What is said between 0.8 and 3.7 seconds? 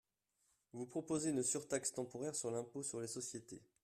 proposez une surtaxe temporaire sur l’impôt sur les sociétés.